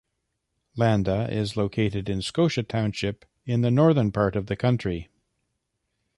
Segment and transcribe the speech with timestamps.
[0.75, 5.09] Landa is located in Scotia Township in the northern part of the county.